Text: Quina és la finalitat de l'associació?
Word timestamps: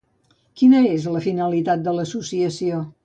Quina 0.61 0.79
és 0.93 1.05
la 1.17 1.21
finalitat 1.27 1.85
de 1.89 1.97
l'associació? 1.99 2.83